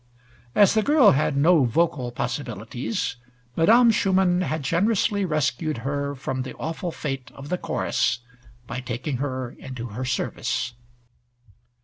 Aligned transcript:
As 0.55 0.73
the 0.73 0.81
girl 0.81 1.11
had 1.11 1.37
no 1.37 1.63
vocal 1.63 2.11
possibilities, 2.11 3.17
Madame 3.55 3.91
Schumann 3.91 4.41
had 4.41 4.63
generously 4.63 5.25
rescued 5.25 5.77
her 5.85 6.15
from 6.15 6.41
the 6.41 6.55
awful 6.55 6.91
fate 6.91 7.29
of 7.35 7.49
the 7.49 7.57
chorus 7.59 8.17
by 8.65 8.79
taking 8.79 9.17
her 9.17 9.51
into 9.59 9.89
her 9.89 10.03
service. 10.03 10.73